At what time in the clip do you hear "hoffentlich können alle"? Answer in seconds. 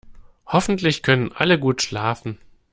0.47-1.59